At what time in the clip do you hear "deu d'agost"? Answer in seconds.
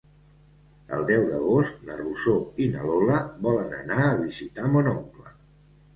1.09-1.83